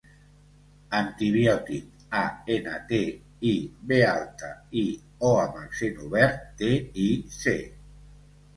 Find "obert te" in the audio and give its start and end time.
6.09-6.75